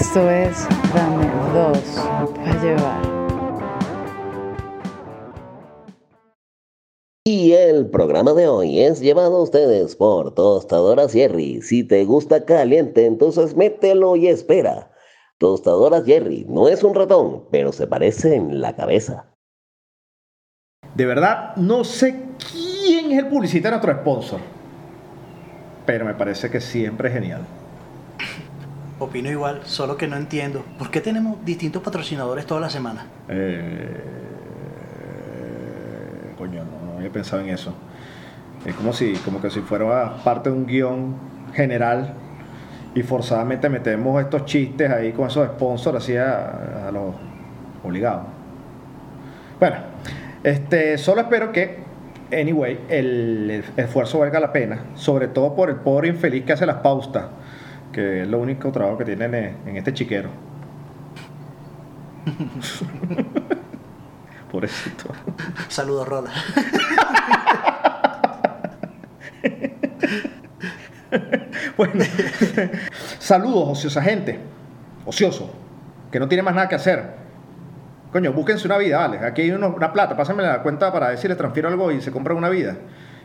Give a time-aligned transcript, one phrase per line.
[0.00, 1.78] Esto es Dame dos
[2.34, 3.00] para llevar.
[7.24, 11.62] Y el programa de hoy es llevado a ustedes por Tostadoras Jerry.
[11.62, 14.90] Si te gusta caliente, entonces mételo y espera.
[15.38, 19.32] Tostadoras Jerry no es un ratón, pero se parece en la cabeza.
[20.96, 24.40] De verdad, no sé quién es el publicista de nuestro sponsor.
[25.86, 27.46] Pero me parece que siempre es genial.
[29.04, 30.64] Opino igual, solo que no entiendo.
[30.78, 33.04] ¿Por qué tenemos distintos patrocinadores toda la semana?
[33.28, 34.00] Eh,
[36.38, 37.74] coño, no, había pensado en eso.
[38.64, 41.16] Es como si, como que si fuera parte de un guion
[41.52, 42.14] general
[42.94, 47.14] y forzadamente metemos estos chistes ahí con esos sponsors así a, los
[47.84, 48.24] obligados.
[49.60, 49.76] Bueno,
[50.42, 51.80] este, solo espero que,
[52.32, 56.64] anyway, el, el esfuerzo valga la pena, sobre todo por el pobre infeliz que hace
[56.64, 57.24] las paustas,
[57.94, 60.30] que es lo único trabajo que tienen en, este chiquero.
[64.50, 65.08] Pobrecito.
[65.68, 66.30] Saludos, Rola.
[71.76, 72.04] Bueno,
[73.18, 74.38] saludos, ociosa gente.
[75.06, 75.50] Ocioso,
[76.10, 77.02] que no tiene más nada que hacer.
[78.12, 79.18] Coño, búsquense una vida, vale.
[79.18, 82.10] Aquí hay uno- una plata, pásenme la cuenta para si les transfiero algo y se
[82.12, 82.76] compran una vida.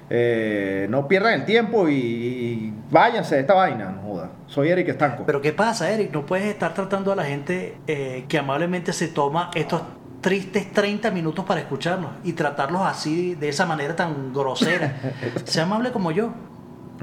[0.10, 4.32] Eh, no pierdan el tiempo y, y váyanse de esta vaina, no joda.
[4.48, 5.24] Soy Eric Estanco.
[5.26, 6.12] Pero ¿qué pasa, Eric?
[6.12, 9.82] No puedes estar tratando a la gente eh, que amablemente se toma estos
[10.22, 14.96] tristes 30 minutos para escucharnos y tratarlos así, de esa manera tan grosera.
[15.46, 16.32] Sea amable como yo.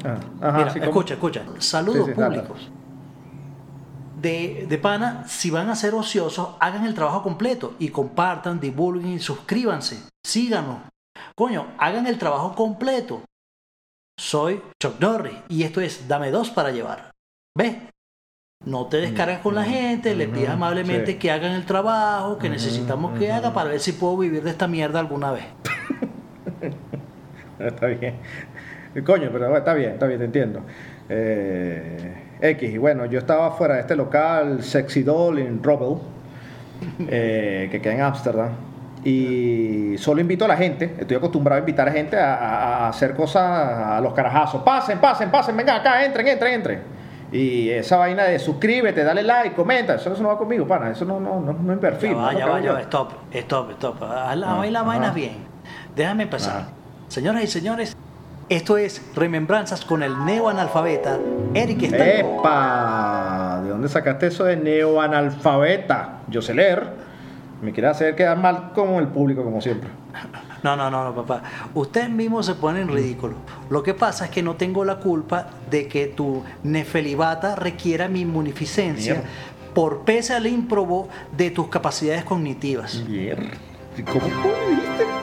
[0.04, 1.42] Ah, ajá, Mira, sí, escucha, escucha.
[1.58, 2.40] Saludos Sí, sí, dale.
[2.40, 2.70] públicos.
[4.20, 9.12] De, de pana, si van a ser ociosos, hagan el trabajo completo y compartan, divulguen
[9.12, 10.00] y suscríbanse.
[10.26, 10.78] Síganos.
[11.34, 13.22] Coño, hagan el trabajo completo.
[14.18, 17.10] Soy Chuck Norris y esto es Dame dos para llevar.
[17.56, 17.76] ¿Ves?
[18.64, 21.18] No te descargas con la gente, les pides amablemente sí.
[21.18, 24.66] que hagan el trabajo que necesitamos que haga para ver si puedo vivir de esta
[24.66, 25.44] mierda alguna vez.
[27.58, 28.16] Está bien.
[29.04, 30.62] Coño, pero está bien, está bien, te entiendo.
[31.08, 35.98] Eh, X, y bueno, yo estaba fuera de este local, Sexy Doll en Robel,
[37.08, 38.65] eh, que queda en Ámsterdam.
[39.10, 42.88] Y solo invito a la gente, estoy acostumbrado a invitar a gente a, a- a
[42.88, 44.62] hacer cosas a los carajazos.
[44.62, 46.82] Pasen, pasen, pasen, vengan acá, entren, entren, entren.
[47.30, 51.04] Y esa vaina de suscríbete, dale like, comenta, eso, eso no va conmigo, pana, eso
[51.04, 52.10] no, no, no, no es perfil.
[52.10, 52.84] Ya va, no ya lo va, que ya hago va, yo.
[52.86, 54.02] stop, stop, stop.
[54.02, 54.88] Haz la, Ah, la ajá.
[54.88, 55.36] vaina bien.
[55.94, 56.28] Déjame.
[56.32, 56.66] Ajá.
[57.06, 57.96] Señoras y señores,
[58.48, 61.18] esto es Remembranzas con el neoanalfabeta
[61.54, 62.40] Eric Estanco.
[62.40, 63.60] ¡Epa!
[63.62, 66.22] ¿De dónde sacaste eso de neoanalfabeta?
[66.28, 67.05] Yo sé leer.
[67.62, 69.88] Me quiere hacer quedar mal como el público, como siempre.
[70.62, 71.42] No, no, no, no, papá.
[71.74, 73.34] Ustedes mismos se ponen en ridículo.
[73.70, 78.24] Lo que pasa es que no tengo la culpa de que tu nefelibata requiera mi
[78.24, 79.30] munificencia Mierda.
[79.74, 83.02] por pese al ímprobo de tus capacidades cognitivas.
[83.08, 83.50] Mierda.
[84.04, 85.15] ¿Cómo pudiste?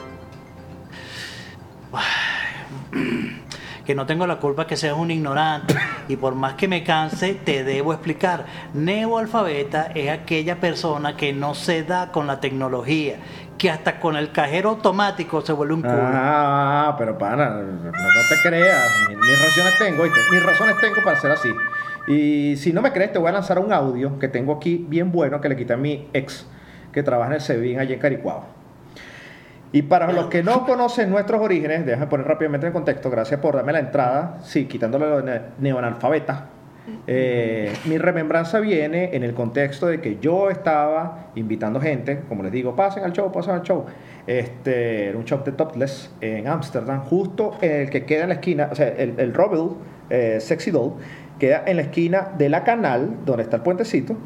[3.84, 5.74] Que no tengo la culpa que seas un ignorante
[6.08, 8.46] y por más que me canse te debo explicar.
[8.72, 13.16] Neoalfabeta es aquella persona que no se da con la tecnología,
[13.58, 16.00] que hasta con el cajero automático se vuelve un culo.
[16.00, 17.92] Ah, pero pana, no,
[18.28, 19.08] te creas.
[19.08, 20.20] Mis, mis razones tengo, ¿oíste?
[20.30, 21.50] Mis razones tengo para ser así.
[22.06, 25.10] Y si no me crees, te voy a lanzar un audio que tengo aquí bien
[25.10, 26.46] bueno que le quité a mi ex
[26.92, 28.53] que trabaja en el SEBIN allí en Caricuao.
[29.74, 33.56] Y para los que no conocen nuestros orígenes, déjame poner rápidamente en contexto, gracias por
[33.56, 36.46] darme la entrada, sí, quitándole lo de ne- neoanalfabeta.
[37.08, 42.52] Eh, mi remembranza viene en el contexto de que yo estaba invitando gente, como les
[42.52, 43.84] digo, pasen al show, pasen al show.
[44.28, 48.68] Este, era un show de Topless en Ámsterdam, justo el que queda en la esquina,
[48.70, 49.70] o sea, el, el Robel
[50.08, 50.92] eh, Sexy Doll,
[51.40, 54.16] queda en la esquina de la canal, donde está el puentecito,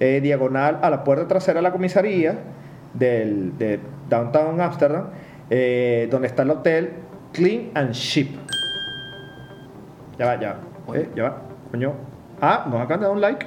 [0.00, 2.38] eh, diagonal a la puerta trasera de la comisaría
[2.94, 5.08] del, de Downtown Amsterdam,
[5.50, 6.92] eh, donde está el hotel
[7.32, 8.30] Clean and Ship.
[10.18, 10.56] Ya va, ya
[10.88, 10.96] va.
[10.96, 11.42] Eh, ya va.
[11.70, 11.92] Coño.
[12.40, 13.46] Ah, nos acaban de dar un like.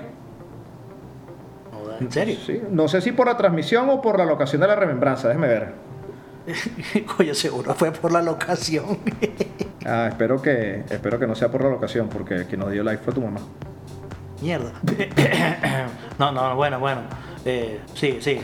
[1.99, 2.35] ¿En serio?
[2.45, 2.61] Sí.
[2.69, 5.27] No sé si por la transmisión o por la locación de la remembranza.
[5.27, 5.73] Déjeme ver.
[7.17, 8.99] Coño, seguro fue por la locación.
[9.89, 13.01] Ah, espero que, espero que no sea por la locación, porque quien nos dio like
[13.01, 13.39] fue tu mamá.
[14.41, 14.73] Mierda.
[16.19, 17.03] no, no, bueno, bueno.
[17.49, 18.39] Eh, sí, sí.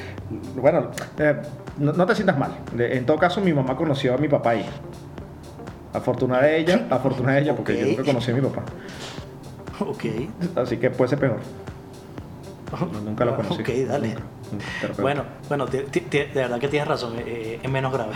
[0.55, 1.35] Bueno, eh,
[1.77, 2.51] no, no te sientas mal.
[2.77, 4.65] En todo caso, mi mamá conoció a mi papá ahí.
[5.91, 8.63] Afortunada de ella, afortunada de ella, porque yo nunca conocí a mi papá.
[9.79, 10.05] Ok.
[10.55, 11.39] Así que puede ser peor.
[12.93, 13.61] No, nunca lo conocí.
[13.61, 14.09] Ok, dale.
[14.09, 15.01] Nunca.
[15.01, 18.13] Bueno, bueno, de verdad que tienes razón, eh, eh, es menos grave.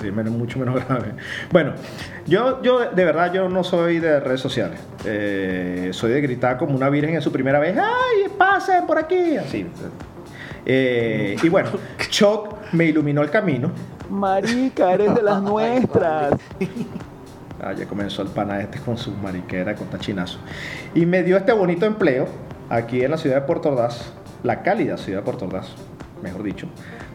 [0.00, 1.12] Sí, men- mucho menos grave.
[1.52, 1.72] Bueno,
[2.26, 4.80] yo, yo de verdad yo no soy de redes sociales.
[5.04, 7.76] Eh, soy de gritar como una virgen en su primera vez.
[7.78, 9.36] ¡Ay, pasen por aquí!
[9.36, 9.66] Así.
[10.66, 11.70] Eh, y bueno,
[12.10, 13.70] Choc me iluminó el camino.
[14.10, 16.34] Marica, eres de las nuestras.
[17.62, 20.38] Ah, ya comenzó el pana este con su mariquera, con tachinazo.
[20.94, 22.26] Y me dio este bonito empleo
[22.68, 25.68] aquí en la ciudad de Puerto Ordaz, la cálida ciudad de Puerto Ordaz,
[26.22, 26.66] mejor dicho,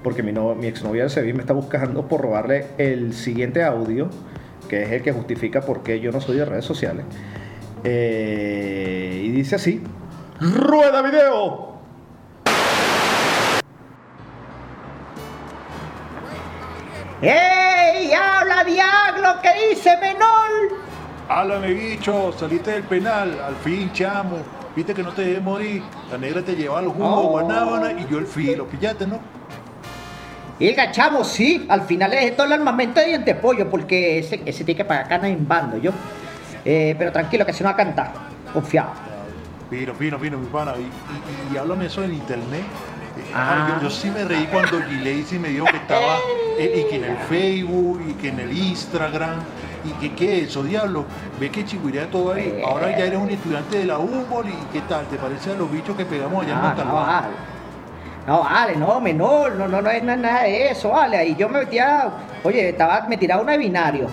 [0.04, 4.10] porque mi, no, mi exnovia de Sevilla me está buscando por robarle el siguiente audio,
[4.70, 7.06] que es el que justifica por qué yo no soy de redes sociales.
[7.84, 9.84] Eh, y dice así:
[10.40, 11.71] ¡Rueda video!
[17.22, 18.12] ¡Ey!
[18.14, 19.36] ¡Habla, diablo!
[19.42, 20.80] ¿Qué dice, menor?
[21.30, 24.38] Háblame, bicho, saliste del penal, al fin, chamo.
[24.76, 25.84] Viste que no te debes morir.
[26.10, 27.30] La negra te llevaba los jugos, Oh.
[27.30, 28.66] guanábana y yo el filo.
[28.68, 29.20] Pillaste, ¿no?
[30.60, 34.42] Y chamo, sí, al final le dejé todo el armamento de diente pollo porque ese,
[34.46, 35.92] ese tiene que pagar cana en bando, yo.
[36.66, 38.12] Eh, pero tranquilo, que se no va a cantar.
[38.54, 38.92] Confiado.
[39.70, 40.74] Fino, fino, fino, mi pana.
[40.78, 42.62] Y, y- y háblame eso en internet.
[43.18, 43.66] Eh, Ah.
[43.68, 46.18] ay, yo, yo sí me reí cuando Gileisi me dijo que estaba
[46.60, 49.36] y que en el Facebook y que en el Instagram.
[49.84, 51.06] Y que qué es eso, diablo.
[51.40, 52.62] Ve que chigüirea todo ahí.
[52.66, 55.72] Ahora ya eres un estudiante de la Humboldt y qué tal, ¿te parece a los
[55.72, 57.06] bichos que pegamos allá en Ah, no, Montalbán?
[57.08, 57.28] vale.
[58.28, 61.18] No, vale, no, menor, no, no, no es na- nada de eso, vale.
[61.18, 62.12] Ahí yo me metía,
[62.44, 64.08] oye, estaba, me tiraba una de binario.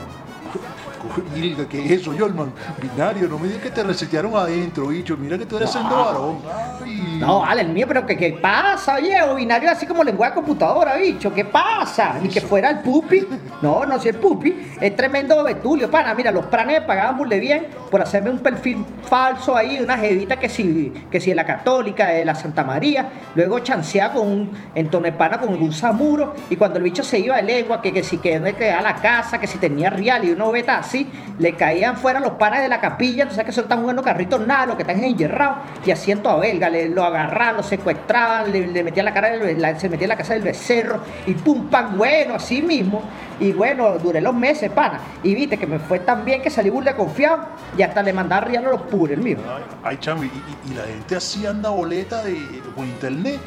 [1.37, 2.51] Ilga, ¿qué es eso, Yolman?
[2.81, 5.17] Binario, no me digas que te resetearon adentro, bicho.
[5.19, 6.39] Mira que tú eres siendo varón.
[6.83, 7.08] Ay.
[7.19, 9.21] No, vale, el mío, pero ¿qué, qué pasa, oye?
[9.23, 12.15] O binario así como lenguaje de computadora, bicho, ¿qué pasa?
[12.23, 13.27] Ni que fuera el pupi.
[13.61, 16.15] No, no, si el pupi es tremendo betulio, pana.
[16.15, 20.39] Mira, los pranes me pagaban burle bien por hacerme un perfil falso ahí, una jevita
[20.39, 23.11] que si, que si de la católica, de la Santa María.
[23.35, 26.35] Luego chanceaba con un, en Tonepana con un samuro.
[26.51, 28.95] Y cuando el bicho se iba de lengua, que, que si que no quedaba la
[28.95, 31.11] casa, que si tenía real y una beta así,
[31.41, 33.25] le caían fuera los panas de la capilla.
[33.25, 35.59] Entonces, que son tan buenos carritos, nada, los que están enjerrados.
[35.85, 39.61] Y hacían toda belga, le, lo agarraban, lo secuestraban, le, le metían la cara, del-
[39.61, 43.03] la- se metía en la casa del becerro y pum, pam, bueno, así mismo.
[43.41, 45.01] Y bueno, duré los meses, pana.
[45.23, 47.47] Y viste que me fue tan bien que salí burla confiado
[47.77, 49.39] y hasta le mandaba a los puros, el mío.
[49.85, 50.31] Ay, ay,
[50.71, 52.35] y, la gente así anda boleta de,
[52.75, 53.39] por internet.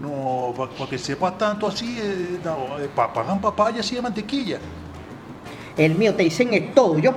[0.00, 4.58] No, para que sepas tanto así, eh, no, eh, pa- pagan papaya así de mantequilla.
[5.76, 7.12] El mío te dicen es todo, yo.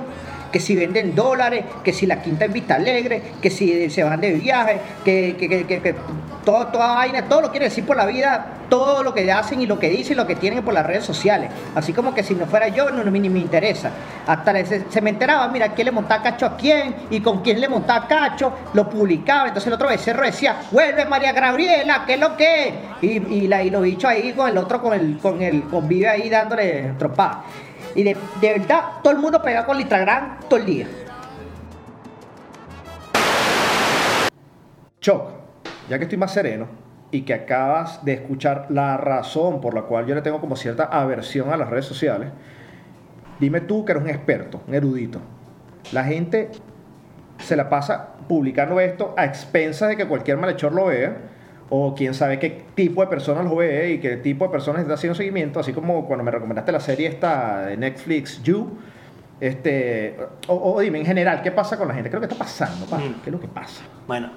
[0.54, 4.20] Que si venden dólares, que si la quinta en Vista Alegre, que si se van
[4.20, 5.96] de viaje, que, que, que,
[6.44, 9.66] todo, toda vaina, todo lo quiere decir por la vida, todo lo que hacen y
[9.66, 11.50] lo que dicen y lo que tienen por las redes sociales.
[11.74, 13.90] Así como que si no fuera yo, no, ni me interesa.
[14.28, 17.60] Hasta se, se me enteraba, mira, quién le montaba cacho a quién y con quién
[17.60, 19.48] le montaba cacho, lo publicaba.
[19.48, 22.74] Entonces el otro becerro decía, vuelve María Gabriela, ¿qué es lo que es?
[23.02, 26.08] Y, y, la, y los bichos ahí con el otro, con el, con el convive
[26.08, 27.42] ahí dándole tropada.
[27.94, 30.86] Y de, de verdad, todo el mundo pegado con el todo el día.
[35.00, 35.30] Choc,
[35.88, 36.66] ya que estoy más sereno
[37.10, 40.84] y que acabas de escuchar la razón por la cual yo le tengo como cierta
[40.84, 42.30] aversión a las redes sociales,
[43.38, 45.20] dime tú que eres un experto, un erudito.
[45.92, 46.50] La gente
[47.38, 51.16] se la pasa publicando esto a expensas de que cualquier malhechor lo vea,
[51.76, 54.94] o quién sabe qué tipo de personas lo ve y qué tipo de personas está
[54.94, 58.70] haciendo seguimiento, así como cuando me recomendaste la serie esta de Netflix, You.
[59.40, 60.16] Este,
[60.46, 62.08] o, o dime en general, ¿qué pasa con la gente?
[62.08, 62.86] ¿Qué es lo que está pasando?
[62.86, 62.98] pa?
[62.98, 63.14] Mm.
[63.24, 63.82] ¿Qué es lo que pasa?
[64.06, 64.30] Bueno,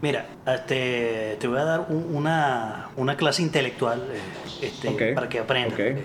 [0.00, 5.40] mira, este, te voy a dar un- una, una clase intelectual eh, este, para que
[5.40, 5.72] aprendas.
[5.72, 5.78] ok.
[5.78, 6.04] porque,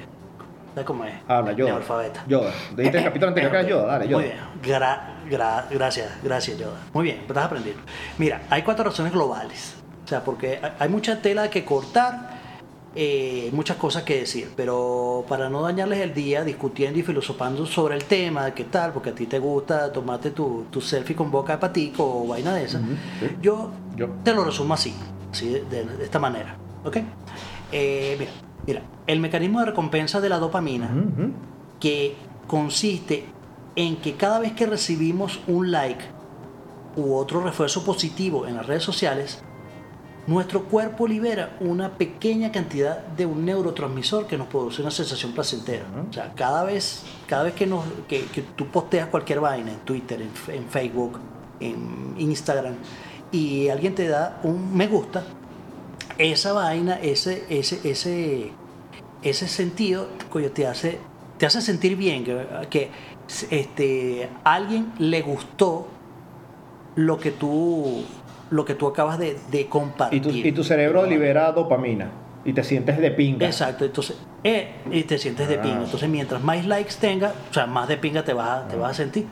[0.73, 1.13] ¿Sabes cómo es?
[1.27, 1.69] Habla, Yoda.
[1.71, 2.23] Neoalfabeta.
[2.27, 2.51] Yoda.
[2.75, 4.21] Dijiste el capítulo anterior que era Yoda, dale, Yoda.
[4.23, 4.39] Muy bien.
[4.63, 6.79] Gra- gra- gracias, gracias, Yoda.
[6.93, 7.81] Muy bien, estás aprendiendo.
[8.17, 9.75] Mira, hay cuatro razones globales.
[10.09, 12.31] O sea, porque hay- mucha tela que cortar,
[12.95, 17.93] eh, muchas cosas que decir, pero para no dañarles el día discutiendo y filosofando sobre
[17.95, 21.29] el tema, de qué tal, porque a ti te gusta tomarte tu, tu selfie con
[21.29, 22.85] boca de patico o vaina de esa, sí.
[23.39, 24.07] yo, Yo.
[24.23, 24.95] te lo resumo así,
[25.31, 26.55] así de, de- de esta manera.
[26.83, 26.97] ¿Ok?
[27.71, 28.31] Eh, mira,
[28.65, 30.89] mira, el mecanismo de recompensa de la dopamina
[31.79, 32.15] que
[32.47, 33.25] consiste
[33.75, 36.03] en que cada vez que recibimos un like
[36.95, 39.43] u otro refuerzo positivo en las redes sociales,
[40.29, 45.85] nuestro cuerpo libera una pequeña cantidad de un neurotransmisor que nos produce una sensación placentera.
[46.07, 49.79] O sea, cada vez, cada vez que, nos, que, que tú posteas cualquier vaina en
[49.79, 51.19] Twitter, en, Facebook,
[51.59, 52.75] en Instagram,
[53.31, 55.23] y alguien te da un me gusta,
[56.19, 58.51] esa vaina, ese, ese, ese,
[59.23, 60.99] ese sentido, coño, te hace,
[61.39, 62.91] te hace sentir bien, que, que
[63.49, 65.87] este, a alguien le gustó
[66.95, 68.03] lo que tú
[68.51, 70.21] lo que tú acabas de, de Y compartir.
[70.21, 72.09] tu, y tu cerebro libera dopamina
[72.45, 73.45] y te sientes de pinga.
[73.45, 75.61] Exacto, entonces, eh, y te sientes de Ah.
[75.61, 75.83] pinga.
[75.83, 78.91] Entonces, mientras más likes tenga, o sea, más de pinga te vas a, te vas
[78.91, 79.25] a sentir.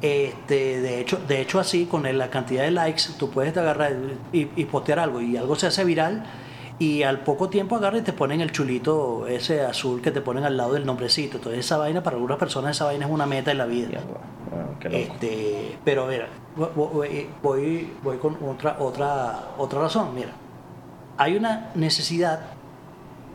[0.00, 3.92] Este, de hecho, de hecho así, con la cantidad de likes, tú puedes agarrar
[4.32, 6.24] y, y postear algo y algo se hace viral
[6.80, 10.42] y al poco tiempo agarra y te ponen el chulito ese azul que te ponen
[10.44, 11.36] al lado del nombrecito.
[11.36, 13.90] Entonces, esa vaina, para algunas personas, esa vaina es una meta en la vida.
[13.98, 14.20] Ah, loco.
[14.90, 16.70] Este, pero mira, vo-
[17.42, 20.14] voy, voy, con otra, otra, otra razón.
[20.14, 20.30] Mira,
[21.18, 22.40] hay una necesidad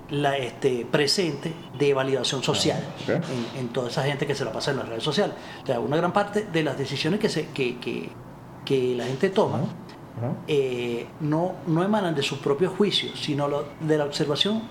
[0.10, 3.10] la, este, presente de validación social ok.
[3.56, 5.36] en, en toda esa gente que se la pasa en las redes sociales.
[5.64, 8.10] O sea, una gran parte de las decisiones que, se, que, que,
[8.66, 9.60] que la gente toma
[10.48, 14.64] eh, no, no emanan de su propio juicio, sino lo- de la observación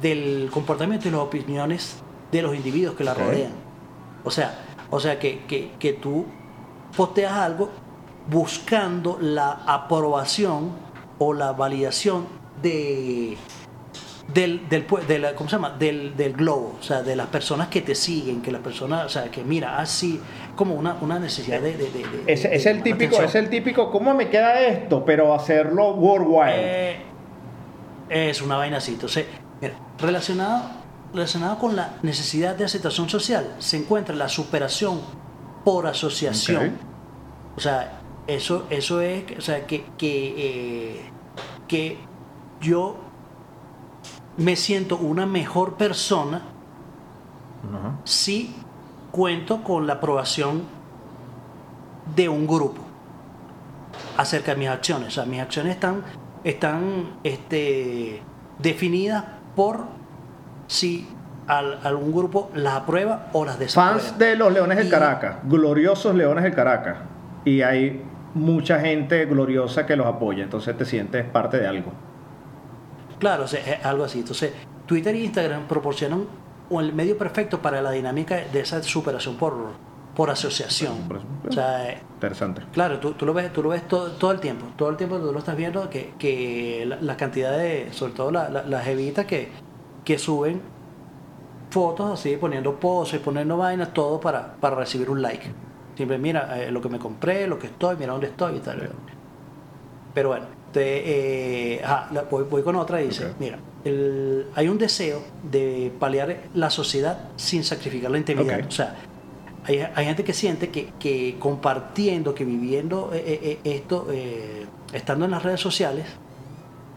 [0.00, 1.96] del comportamiento y las opiniones
[2.32, 3.52] de los individuos que la rodean.
[4.24, 4.58] O sea,
[4.90, 6.26] o sea que, que, que tú
[6.96, 7.70] posteas algo
[8.30, 10.70] buscando la aprobación
[11.18, 12.26] o la validación
[12.62, 13.36] de
[14.34, 15.70] del, del, de la- ¿cómo se llama?
[15.70, 19.08] Del, del globo, o sea, de las personas que te siguen, que las personas, o
[19.08, 20.20] sea, que mira, así,
[20.56, 21.76] como una, una necesidad de...
[21.76, 23.24] de, de- Es, es el típico, atención.
[23.24, 25.04] es el típico, ¿cómo me queda esto?
[25.04, 26.54] Pero hacerlo worldwide.
[26.56, 26.96] Eh,
[28.10, 28.94] es una vaina así.
[28.94, 29.26] Entonces,
[29.60, 30.70] mira, relacionado,
[31.12, 35.00] relacionado con la necesidad de aceptación social, se encuentra la superación
[35.64, 36.76] por asociación.
[37.56, 41.10] O sea, eso, eso es, o sea, que, que, eh,
[41.68, 41.98] que
[42.60, 42.96] yo
[44.36, 46.42] me siento una mejor persona
[48.04, 48.54] si
[49.10, 50.62] cuento con la aprobación
[52.14, 52.82] de un grupo
[54.16, 55.08] acerca de mis acciones.
[55.08, 56.04] O sea, mis acciones están,
[56.44, 58.22] están este,
[58.58, 59.24] definidas
[59.56, 59.86] por
[60.66, 61.08] si
[61.46, 63.98] al- algún grupo las aprueba o las desaprueba.
[64.00, 66.96] Fans de los Leones del Caracas, gloriosos Leones del Caracas.
[67.44, 68.02] Y hay
[68.34, 71.92] mucha gente gloriosa que los apoya, entonces te sientes parte de algo.
[73.18, 74.18] Claro, o sea, es algo así.
[74.20, 74.52] Entonces,
[74.86, 76.24] Twitter e Instagram proporcionan
[76.70, 79.54] el medio perfecto para la dinámica de esa superación por,
[80.14, 80.98] por asociación.
[81.08, 82.62] Por- por- O sea, Interesante.
[82.72, 85.18] Claro, tú, tú lo ves, tú lo ves todo, todo el tiempo, todo el tiempo
[85.18, 88.86] tú lo estás viendo que, que la, la cantidad de, sobre todo la- la- las
[88.88, 89.50] evitas que,
[90.06, 90.62] que suben
[91.70, 95.46] fotos así, poniendo poses, poniendo vainas, todo para, para recibir un like.
[95.96, 98.88] Siempre mira eh, lo que me compré, lo que estoy, mira dónde estoy y tal.
[100.14, 104.68] Pero bueno, te, eh, ajá, la- voy, voy con otra y dice, mira, el- hay
[104.68, 108.60] un deseo de paliar la sociedad sin sacrificar la integridad.
[108.60, 108.66] Ok.
[108.68, 108.94] O sea,
[109.64, 114.06] hay, hay gente que siente que, que compartiendo, que viviendo eh, esto,
[114.92, 116.06] estando en las redes sociales,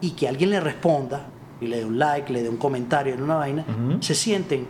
[0.00, 1.26] y que alguien le responda,
[1.60, 3.64] y le dé un like, le dé un comentario en una vaina,
[4.00, 4.66] se sienten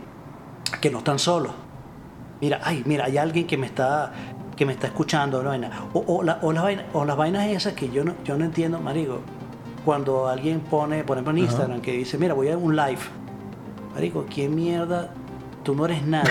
[0.79, 1.51] que no están solos.
[2.41, 4.11] Mira, ay, mira, hay alguien que me está
[4.55, 5.71] que me está escuchando, vaina.
[5.93, 8.45] O, o, la- o las vainas, o las vainas esas que yo no, yo no
[8.45, 9.19] entiendo, marico.
[9.85, 11.39] Cuando alguien pone, por ejemplo en.
[11.39, 12.99] Instagram, que dice, mira, voy a un live.
[13.95, 15.11] Marico, ¿quién mierda?
[15.63, 16.29] Tú no eres nadie.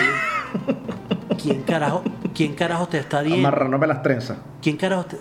[1.43, 2.03] ¿Quién carajo,
[2.35, 3.49] quién carajo te está viendo?
[3.49, 4.39] Amarrándome las trenzas.
[4.61, 5.19] ¿Quién carajo te...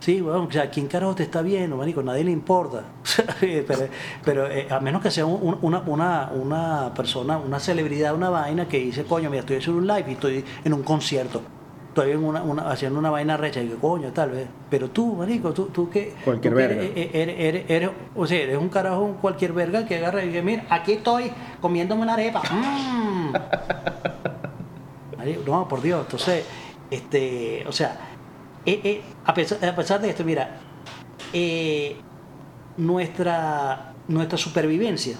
[0.00, 2.02] Sí, bueno, o sea, ¿quién carajo te está viendo, marico?
[2.02, 2.84] Nadie le importa.
[3.40, 3.88] pero
[4.24, 8.68] pero eh, a menos que sea un- una, una, una persona, una celebridad, una vaina
[8.68, 11.42] que dice, coño, mira, estoy haciendo un live y estoy en un concierto.
[11.88, 14.46] Estoy en una, una- haciendo una vaina recha y que coño, tal vez.
[14.70, 16.14] Pero tú, marico, tú, tú que...
[16.24, 16.82] Cualquier tú que verga.
[16.82, 20.28] Eres, eres, eres- eres- o sea, eres un carajo, un cualquier verga que agarra y
[20.28, 22.40] dice, mira, aquí estoy comiéndome una arepa.
[22.52, 23.32] Mm.
[25.18, 26.02] Marico, No, por Dios.
[26.04, 26.44] Entonces,
[26.90, 27.98] este, o sea,
[28.66, 30.56] eh, eh, a, pesar, a pesar de esto, mira,
[31.32, 31.96] eh,
[32.76, 35.16] nuestra, nuestra supervivencia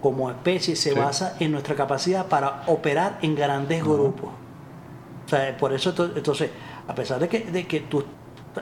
[0.00, 0.98] como especie se Sí.
[0.98, 4.30] basa en nuestra capacidad para operar en grandes grupos.
[5.24, 6.50] O sea, por eso, to- entonces,
[6.86, 8.04] a pesar de que, de que tú,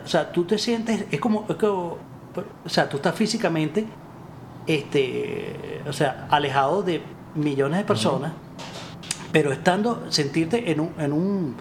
[0.04, 1.98] o sea, tú te sientes, es como, es como-
[2.64, 3.84] o sea, tú estás físicamente,
[4.66, 7.02] este, o sea, alejado de
[7.34, 8.32] millones de personas,
[9.32, 11.56] pero estando, sentirte en un, en un,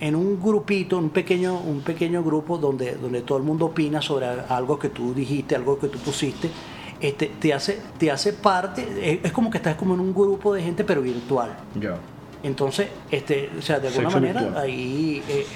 [0.00, 4.26] en un grupito, un pequeño, un pequeño grupo donde, donde todo el mundo opina sobre
[4.26, 6.50] algo que tú dijiste, algo que tú pusiste,
[7.00, 10.52] este, te hace, te hace parte, es, es como que estás como en un grupo
[10.54, 11.56] de gente pero virtual.
[11.80, 11.96] Ya.
[12.42, 14.62] Entonces, este, o sea, de alguna Sexo manera virtual.
[14.64, 15.46] ahí eh,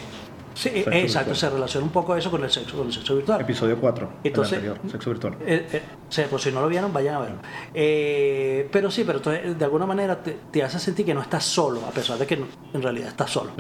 [0.55, 1.37] sí, eh, exacto, virtual.
[1.37, 3.41] se relaciona un poco eso con el sexo, con el sexo virtual.
[3.43, 4.11] Episodio 4.
[4.25, 5.37] Entonces- el anterior, sexo virtual.
[5.47, 7.37] Eh, eh, o sea, por si no lo vieron, vayan a verlo.
[7.75, 11.45] Eh, pero sí, pero entonces, de alguna manera te, te hace sentir que no estás
[11.45, 12.35] solo, a pesar de que
[12.73, 13.53] en realidad estás solo.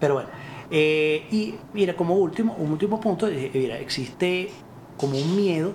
[0.00, 0.28] Pero bueno,
[0.70, 4.50] eh, y mira, como último, un último punto, eh, mira, existe
[4.96, 5.72] como un miedo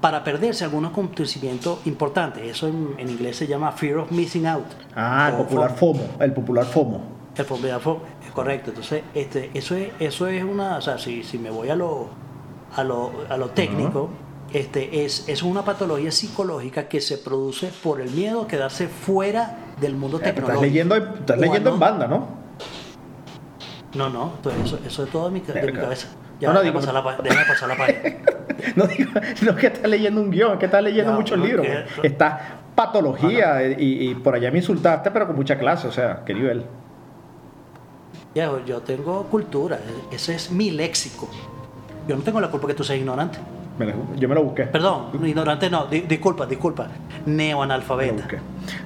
[0.00, 2.48] para perderse algún acontecimiento importante.
[2.48, 4.64] Eso en, en inglés se llama fear of missing out.
[4.96, 6.00] Ah, el popular FOMO.
[6.00, 6.22] FOMO.
[6.24, 7.00] El popular FOMO.
[7.36, 8.70] El formidable fo- es correcto.
[8.70, 12.08] Entonces, este, eso es, eso es una, o sea, si, si me voy a lo,
[12.74, 14.10] a lo, a lo técnico,
[14.52, 19.56] este, es, es una patología psicológica que se produce por el miedo a quedarse fuera
[19.80, 20.52] del mundo Eh, tecnológico.
[20.52, 22.41] estás leyendo, estás leyendo en banda, ¿no?
[23.94, 26.08] No, no, pues eso, eso es todo de mi, de cabeza.
[26.40, 27.98] Ya, No, no, digo- pasar la déjame pasar la página.
[28.76, 29.10] No digo,
[29.42, 31.66] no que estás leyendo un guion, que estás leyendo No, muchos no, libros.
[31.66, 32.06] que- güey.
[32.12, 36.22] Está patología eh, y, y por allá me insultaste, pero con mucha clase, o sea,
[36.24, 36.64] qué nivel.
[38.34, 39.76] Ya, yo tengo cultura,
[40.10, 41.28] e- ese es mi léxico.
[42.08, 43.38] Yo no tengo la culpa que tú seas ignorante.
[43.78, 44.64] Me lo- yo me lo busqué.
[44.64, 46.86] Perdón, ignorante no, di- disculpa, disculpa.
[47.26, 48.24] Neoanalfabeta.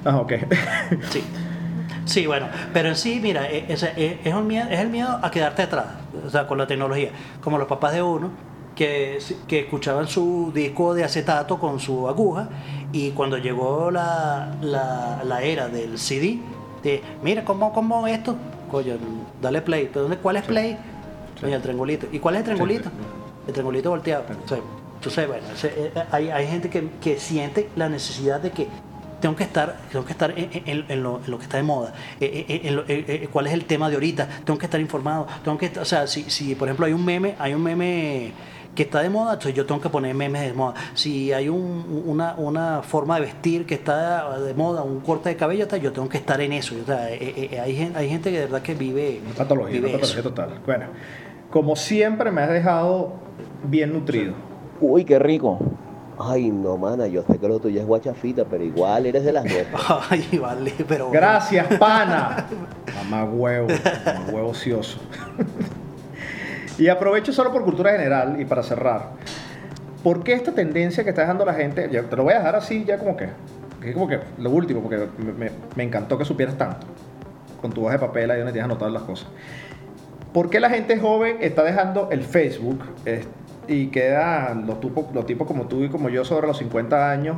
[0.04, 0.32] Ah, ok.
[1.10, 1.22] Sí.
[2.06, 5.18] Sí, bueno, pero en sí, mira, e- es, es- es un miedo, es el miedo
[5.22, 5.86] a quedarte atrás,
[6.26, 7.10] o sea, con la tecnología.
[7.42, 8.30] Como los papás de uno,
[8.75, 12.48] que, que escuchaban su disco de acetato con su aguja,
[12.92, 16.38] y cuando llegó la, la, la era del CD,
[16.82, 18.36] de, mira, ¿cómo, cómo esto?
[18.70, 18.94] Coño,
[19.42, 19.88] dale play.
[19.92, 20.78] ¿Pero dónde, ¿Cuál es play?
[21.40, 22.06] Coño, el triangulito.
[22.12, 22.90] ¿Y cuál es el triangulito?
[23.46, 24.25] El triangulito volteado.
[24.46, 24.58] Sea,
[24.96, 28.68] entonces, bueno, ese- eh, hay, hay gente que, que siente la necesidad de que
[29.26, 31.64] tengo que estar, tengo que estar en, en- en lo, en lo que está de
[31.64, 35.26] moda, eh, eh, lo- eh, cuál es el tema de ahorita, tengo que estar informado,
[35.45, 38.30] tengo que, o sea, si, si por ejemplo hay un meme, hay un meme
[38.73, 40.75] que está de moda, entonces yo tengo que poner memes de moda.
[40.95, 45.37] Si hay un- una, una forma de vestir que está de moda, un corte de
[45.37, 46.76] cabello, yo tengo que estar en eso.
[46.80, 50.21] O sea, hay, hay gente que de verdad que vive, Una patología, vive una patología
[50.21, 50.28] eso.
[50.28, 50.61] total.
[50.66, 50.87] Bueno,
[51.50, 53.14] como siempre me has dejado
[53.64, 54.35] bien nutrido.
[54.80, 55.59] Uy, qué rico.
[56.18, 59.44] Ay, no, mana, yo sé que lo tuyo es guachafita, pero igual eres de las
[59.44, 59.82] nuestras.
[60.11, 61.11] Ay, vale, pero...
[61.11, 62.46] Gracias, pana.
[63.11, 63.68] Mamá huevo,
[64.06, 64.99] mamá huevo ocioso.
[66.78, 69.11] y aprovecho solo por cultura general y para cerrar.
[70.02, 71.88] ¿Por qué esta tendencia que está dejando la gente?
[71.90, 73.28] ya te lo voy a dejar así ya como que,
[73.82, 76.87] que como que lo último, porque me, me- me encantó que supieras tanto.
[77.61, 79.26] Con tu hoja de papel ahí donde tienes anotadas las cosas.
[80.32, 82.80] ¿Por qué la gente joven está dejando el Facebook
[83.68, 87.37] y quedan los, tupo- los tipos como tú y como yo sobre los 50 años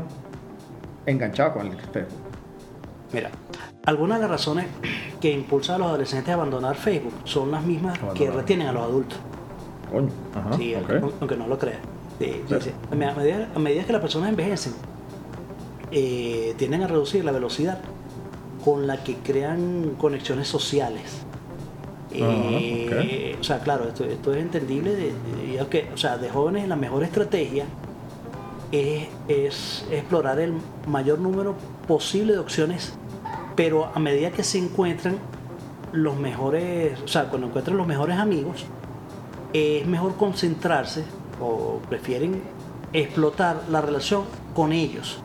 [1.07, 2.19] enganchados con el Facebook?
[3.13, 3.31] Mira,
[3.87, 4.67] algunas de las razones
[5.21, 8.83] que impulsan a los adolescentes a abandonar Facebook son las mismas que retienen a los
[8.83, 9.19] adultos.
[9.91, 11.79] Coño, ajá, Sí, aunque, no lo creas.
[12.19, 12.57] Sí, sí, Sí.
[12.61, 12.71] sí.
[12.93, 14.75] A, me- a medida, a medida que las personas envejecen,
[15.91, 17.79] eh, tienden a reducir la velocidad
[18.65, 21.23] con la que crean conexiones sociales.
[22.13, 24.95] Eh, O sea, claro, esto, esto es entendible.
[24.95, 25.13] De,
[25.71, 27.67] que, o sea, de jóvenes la mejor estrategia
[28.73, 30.55] es, es explorar el
[30.87, 31.55] mayor número
[31.87, 32.95] posible de opciones,
[33.57, 35.19] pero a medida que se encuentran
[35.93, 38.67] los mejores, o sea, cuando encuentran los mejores amigos,
[39.53, 41.05] es mejor concentrarse
[41.41, 42.43] o prefieren
[42.93, 45.23] explotar la relación con ellos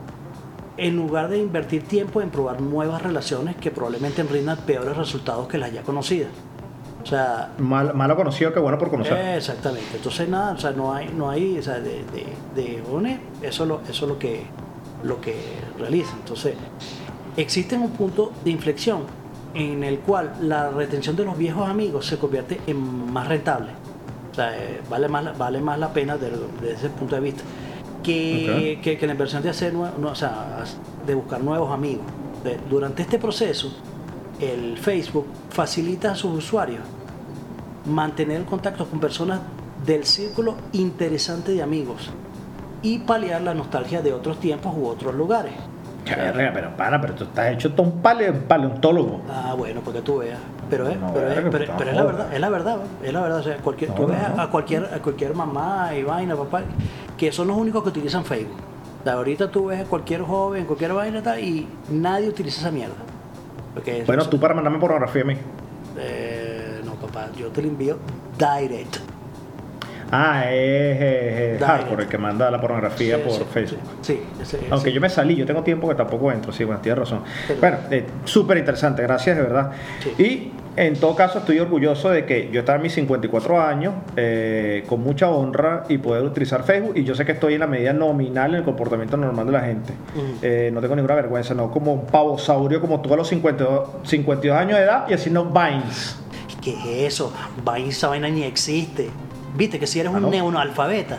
[0.78, 5.58] en lugar de invertir tiempo en probar nuevas relaciones que probablemente rindan peores resultados que
[5.58, 6.32] las ya conocidas.
[7.04, 9.36] O sea, Mal, malo conocido que bueno por conocer.
[9.38, 9.90] Exactamente.
[9.96, 13.64] Entonces nada, o sea, no hay, no hay, o sea, de, de, de jóvenes, eso
[13.64, 14.44] es lo, eso es lo que,
[15.04, 15.36] lo que
[15.78, 16.16] realizan.
[16.20, 16.56] Entonces,
[17.36, 19.02] existe un punto de inflexión
[19.54, 23.72] en el cual la retención de los viejos amigos se convierte en más rentable.
[24.32, 27.22] O sea, eh, vale más, la- vale más la pena desde, desde ese punto de
[27.22, 27.44] vista
[28.02, 30.64] que, que, que la inversión de hacer, no, o sea,
[31.06, 32.06] de buscar nuevos amigos.
[32.44, 33.72] De- durante este proceso,
[34.40, 36.82] el Facebook facilita a sus usuarios
[37.86, 39.40] mantener el contacto con personas
[39.86, 42.10] del círculo interesante de amigos
[42.82, 45.54] y paliar la nostalgia de otros tiempos u otros lugares.
[46.06, 49.22] Verga, pero pana, pero tú estás hecho un pale- paleontólogo.
[49.30, 50.40] Ah, bueno, porque tú veas.
[50.70, 52.78] Pero es, No, pero, es, verga, pero- puta pero es la verdad, es la verdad,
[53.04, 53.40] es la verdad.
[53.40, 54.42] O sea, cualquier, No, tú ves no.
[54.42, 56.62] a cualquier, a cualquier mamá y vaina, papá,
[57.18, 58.58] que son los únicos que utilizan Facebook.
[59.06, 62.96] Sea, ahorita tú ves a cualquier joven, cualquier vaina y nadie utiliza esa mierda.
[63.74, 65.38] Porque Bueno, tú para mandarme pornografía a mí.
[65.98, 67.98] Eh, no, papá, yo te lo envío
[68.38, 68.98] direct.
[70.16, 73.80] Ah, es, es, hardcore el que manda la pornografía Sí, por sí, Facebook.
[74.02, 77.00] Sí, sí, Aunque yo me salí, yo tengo tiempo que tampoco entro, sí, bueno, tienes
[77.00, 77.22] razón.
[77.48, 79.72] Pero- bueno, eh, súper interesante, gracias de verdad.
[80.04, 80.24] Sí.
[80.24, 84.84] Y en todo caso estoy orgulloso de que yo estaba en mis 54 años eh,
[84.88, 87.94] con mucha honra y poder utilizar Facebook y yo sé que estoy en la medida
[87.94, 89.94] nominal en el comportamiento normal de la gente.
[90.42, 94.58] Eh, no tengo ninguna vergüenza, no como un pavosaurio como tú a los 52, 52
[94.58, 96.20] años de edad y haciendo Vines.
[96.62, 96.72] ¿Qué
[97.06, 97.32] es eso?
[97.64, 99.10] Vaina, esa vaina ni existe.
[99.56, 100.30] Viste que si eres Ah, un ¿no?
[100.30, 101.18] neoanalfabeta.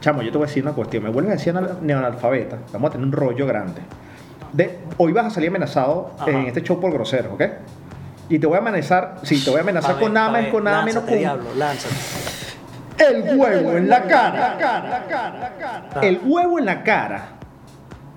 [0.00, 1.02] Chamo, yo te voy a decir una cuestión.
[1.04, 2.58] Me vuelves a decir anal- neoanalfabeta.
[2.72, 3.80] Vamos a tener un rollo grande.
[4.56, 6.30] De, hoy vas a salir amenazado Ajá.
[6.30, 7.42] en este show por grosero, ¿ok?
[8.30, 10.64] Y te voy a amenazar, sí, te voy a amenazar Pa' con nada más, con
[10.64, 11.94] nada menos con diablo, lánzate.
[12.98, 14.56] el huevo en la cara.
[16.00, 17.28] El huevo en la cara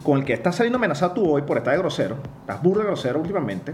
[0.04, 2.18] con el que estás saliendo amenazado tú hoy por estar de grosero.
[2.42, 3.74] Estás burda de grosero últimamente.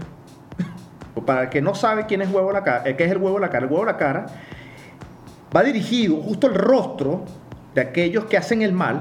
[1.24, 3.38] para el que no sabe quién es huevo la cara, eh, qué es el huevo
[3.38, 4.26] la cara, el huevo la cara
[5.54, 7.24] va dirigido justo el rostro
[7.74, 9.00] de aquellos que hacen el mal,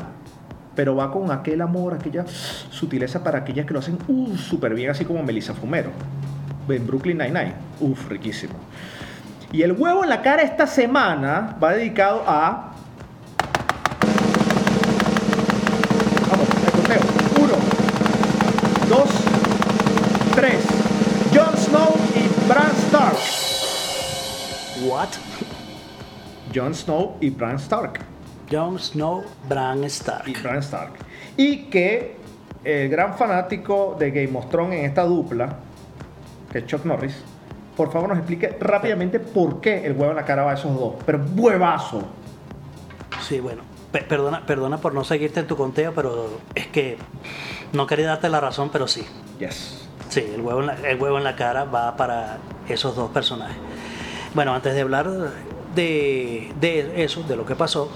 [0.76, 4.92] pero va con aquel amor, aquella sutileza para aquellas que lo hacen uh, súper bien,
[4.92, 5.92] así como Melissa Fumero
[6.74, 7.54] en Brooklyn Nine-Nine.
[7.80, 8.54] Uf, riquísimo.
[9.52, 12.72] Y el huevo en la cara esta semana va dedicado a.
[16.30, 17.02] Vamos, al conteo.
[17.40, 17.54] Uno,
[18.90, 19.10] dos,
[20.36, 20.66] tres.
[21.34, 23.18] Jon Snow y Bran Stark.
[24.86, 25.10] What?
[26.54, 28.15] Jon Snow y Bran Stark.
[28.52, 30.28] Jon Snow, Bran Stark.
[30.28, 30.94] Y Bran Stark.
[31.38, 32.16] Y que
[32.64, 35.58] el gran fanático de Game of Thrones en esta dupla,
[36.52, 37.16] que es Chuck Norris,
[37.76, 40.74] por favor nos explique rápidamente por qué el huevo en la cara va a esos
[40.80, 40.94] dos.
[41.06, 42.04] Pero huevazo.
[43.22, 43.62] Sí, bueno.
[43.92, 46.98] pe- perdona, perdona por no seguirte en tu conteo, pero es que
[47.74, 49.04] no quería darte la razón, pero sí.
[49.40, 49.88] Yes.
[50.10, 52.38] Sí, el huevo, en la, el huevo en la cara va para
[52.70, 53.58] esos dos personajes.
[54.34, 55.10] Bueno, antes de hablar
[55.76, 57.90] de, de eso, de lo que pasó,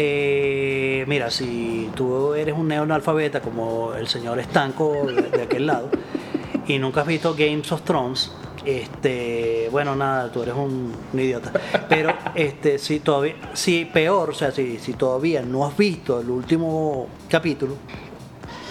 [0.00, 5.90] eh, mira, si tú eres un neoanalfabeta como el señor Estanco de, aquel lado
[6.68, 8.30] y nunca has visto Games of Thrones,
[8.64, 11.50] este, bueno, nada, tú eres un, idiota.
[11.88, 16.30] Pero este, si todavía, si peor, o sea, si, si todavía no has visto el
[16.30, 17.74] último capítulo,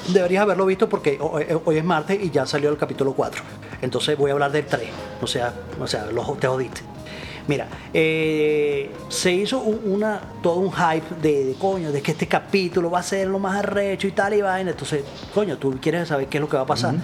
[0.08, 3.44] Deberías haberlo visto porque hoy, hoy es martes y ya salió el capítulo 4.
[3.82, 4.88] Entonces voy a hablar del 3.
[5.22, 6.82] O sea, o sea los, te jodiste.
[7.48, 12.28] Mira, eh, se hizo un- una, todo un hype de, de, coño, de que este
[12.28, 14.72] capítulo va a ser lo más arrecho y tal y vaina.
[14.72, 16.96] Entonces, coño, tú quieres saber qué es lo que va a pasar.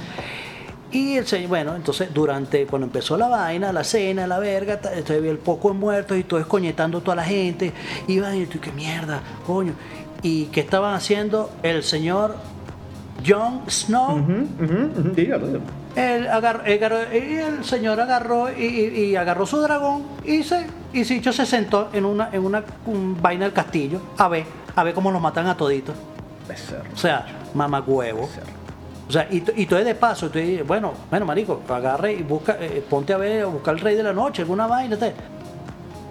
[0.92, 4.80] Y el señor, bueno, entonces durante, cuando empezó la vaina, la cena, la verga,
[5.10, 7.72] había el poco de muertos y todo escoñetando toda la gente.
[8.08, 9.74] Y iban y tú, qué mierda, coño.
[10.22, 12.36] ¿Y qué estaban haciendo el señor
[13.26, 14.20] Jon Snow?
[15.16, 15.48] Dígalo,
[15.96, 21.32] agar- él agarró- y el señor agarró y, agarró su dragón y se y Sicho
[21.34, 25.12] se sentó en una en una un vaina del castillo a ver a ver cómo
[25.12, 25.96] los matan a toditos.
[26.48, 26.90] Becerro.
[26.94, 28.30] o sea mamagüevo
[29.08, 30.30] o sea y, y tú de paso.
[30.30, 33.96] Tú bueno bueno marico agarre y busca eh, ponte a ver a buscar el rey
[33.96, 35.14] de la noche alguna vaina te-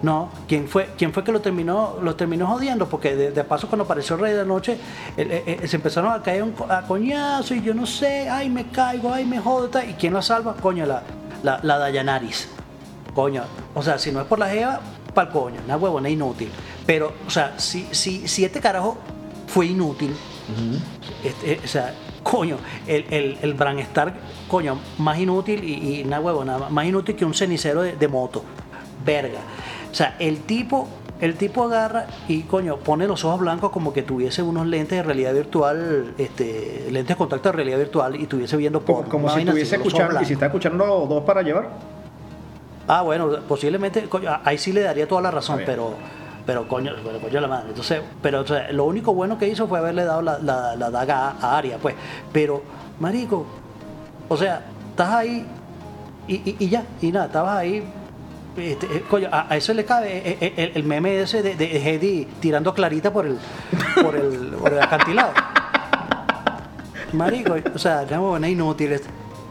[0.03, 2.87] no, ¿quién fue, quién fue que lo terminó, lo terminó jodiendo?
[2.87, 4.77] Porque de, de paso cuando apareció Rey de la Noche,
[5.15, 8.67] eh, eh, se empezaron a caer un a coñazo y yo no sé, ay me
[8.67, 9.89] caigo, ay me jodo, tal.
[9.89, 10.55] ¿y quién la salva?
[10.61, 11.03] Coño, la,
[11.41, 12.49] la, la Dayanaris.
[13.15, 14.81] Coño, o sea, si no es por la Jeva,
[15.13, 16.51] pa'l coño, una huevona inútil.
[16.85, 18.97] Pero, o sea, si, si, si este carajo
[19.47, 20.13] fue inútil,
[21.23, 24.15] este, eh, o sea, coño, el, el, el Bran Stark,
[24.49, 28.43] coño, más inútil y, y una huevona, más inútil que un cenicero de, de moto.
[29.05, 29.39] Verga.
[29.93, 30.87] O sea, el tipo,
[31.21, 35.03] el tipo agarra y coño, pone los ojos blancos como que tuviese unos lentes de
[35.03, 39.11] realidad virtual, este, lentes de contacto de realidad virtual y estuviese viendo Como, porno.
[39.11, 41.69] como una si estuviese escuchando, y si está escuchando dos para llevar.
[42.87, 45.93] Ah, bueno, posiblemente, coño, ahí sí le daría toda la razón, pero,
[46.45, 47.69] pero coño, pero coño la madre.
[47.69, 50.89] Entonces, pero o sea, lo único bueno que hizo fue haberle dado la, la- la
[50.89, 51.93] daga a, a Aria, pues.
[52.33, 52.61] Pero,
[52.99, 53.45] marico,
[54.27, 55.45] o sea, estás ahí
[56.27, 57.83] y, y- y ya, y nada, estabas ahí.
[58.57, 61.77] Este, eh, coño, a, eso le cabe eh, eh, el, el meme ese de, de
[61.77, 63.39] Hedy tirando clarita por el,
[64.01, 65.33] por el, acantilado.
[67.13, 69.07] Marico, o sea, una buena inútil este,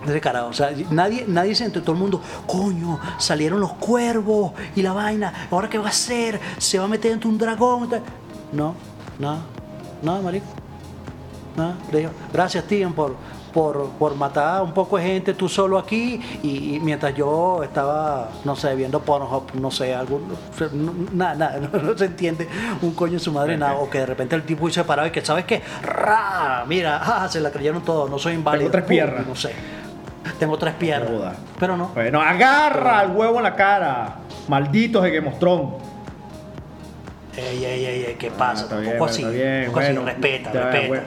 [0.07, 0.49] este carajo.
[0.49, 4.93] O sea, nadie, nadie se enteró, todo el mundo, coño, salieron los cuervos y la
[4.93, 6.41] vaina, ¿ahora qué va a hacer?
[6.59, 7.88] ¿Se va a meter dentro de un dragón?
[8.53, 8.75] No,
[9.19, 9.43] nada,
[10.03, 10.47] nada, marico.
[11.57, 11.77] Nada.
[11.91, 13.17] Le digo, gracias, Tian, por,
[13.53, 18.29] por, por matar un poco de gente tú solo aquí y, y mientras yo estaba,
[18.45, 20.29] no sé, viendo Pornhub, no sé, algún,
[20.73, 22.49] no- nada, nada, no, no se entiende
[22.81, 25.11] un coño en su madre, nada, o que de repente el tipo se parado y
[25.11, 25.62] que, ¿sabes qué?
[25.83, 26.65] ¡Ra!
[26.67, 28.71] Mira, ah, se la creyeron todos, no soy inválido.
[28.71, 29.27] tres Pum, piernas.
[29.27, 29.53] No sé.
[30.38, 31.11] Tengo tres piernas.
[31.11, 31.35] Joda.
[31.59, 31.88] Pero no.
[31.95, 34.17] Bueno, agarra el huevo en la cara.
[34.49, 35.75] Malditos de Thrones.
[37.37, 38.62] Ey, ey, ey, ey, ¿qué Ah, pasa?
[38.65, 39.23] está Un bien, poco bueno, así.
[39.23, 41.03] está bien, así, respeta, Ya, respeta.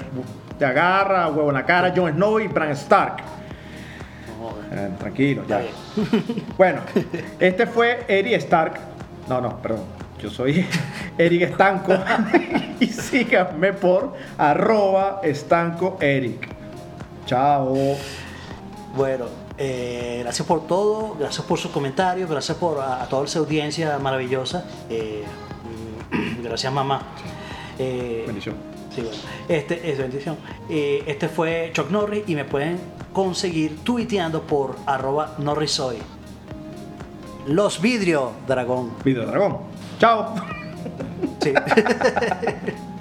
[0.57, 3.23] Te agarra, huevo en la cara, Jon Snow y Bran Stark.
[4.71, 5.61] Eh, tranquilo, ya.
[6.57, 6.81] Bueno,
[7.39, 8.79] este fue Eric Stark.
[9.27, 9.83] No, no, perdón.
[10.21, 10.65] Yo soy
[11.17, 11.93] Eric Estanco.
[12.79, 16.49] y síganme por arroba estanco Eric.
[17.25, 17.75] Chao.
[18.95, 19.25] Bueno,
[19.57, 23.97] eh, gracias por todo, gracias por sus comentarios, gracias por a, a toda esa audiencia
[23.99, 24.65] maravillosa.
[24.89, 25.23] Eh,
[26.11, 27.01] mm, gracias mamá.
[27.77, 28.74] Bendición.
[28.95, 29.17] Sí, bueno.
[29.49, 30.37] Este es bendición.
[30.69, 32.79] Eh, este fue Chuck Norris y me pueden
[33.11, 35.97] conseguir tuiteando por arroba norrisoy.
[37.45, 38.93] Los vidrios, dragón.
[39.03, 39.57] Video Dragón.
[39.99, 40.35] Chao.
[41.41, 41.53] Sí.